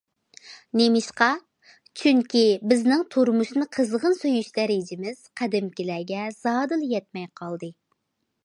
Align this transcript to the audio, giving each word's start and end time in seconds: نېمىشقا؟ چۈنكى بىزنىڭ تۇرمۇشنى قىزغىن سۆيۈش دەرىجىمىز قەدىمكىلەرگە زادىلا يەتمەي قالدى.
نېمىشقا؟ 0.79 1.27
چۈنكى 2.03 2.41
بىزنىڭ 2.71 3.03
تۇرمۇشنى 3.15 3.67
قىزغىن 3.77 4.17
سۆيۈش 4.23 4.51
دەرىجىمىز 4.57 5.23
قەدىمكىلەرگە 5.43 6.27
زادىلا 6.41 6.93
يەتمەي 6.99 7.33
قالدى. 7.43 7.75